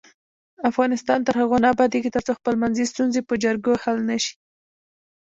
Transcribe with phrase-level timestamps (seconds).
[0.69, 4.33] افغانستان تر هغو نه ابادیږي، ترڅو خپلمنځي ستونزې په جرګو حل نشي.